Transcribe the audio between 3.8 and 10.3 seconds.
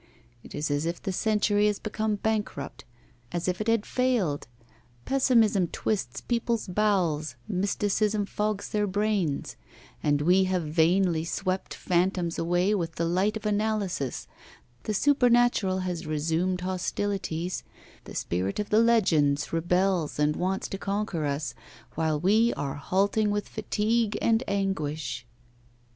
failed; pessimism twists people's bowels, mysticism fogs their brains; for